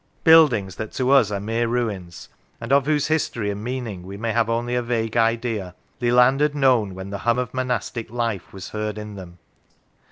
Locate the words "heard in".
8.69-9.13